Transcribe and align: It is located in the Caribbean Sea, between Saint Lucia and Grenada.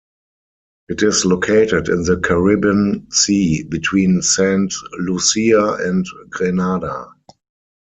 It 0.89 1.03
is 1.03 1.25
located 1.25 1.87
in 1.87 2.01
the 2.01 2.17
Caribbean 2.17 3.11
Sea, 3.11 3.61
between 3.61 4.23
Saint 4.23 4.73
Lucia 4.93 5.75
and 5.79 6.03
Grenada. 6.31 7.05